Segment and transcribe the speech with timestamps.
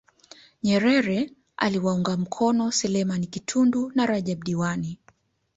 [0.63, 4.97] Nyerere aliwaunga mkono Selemani Kitundu na Rajab Diwani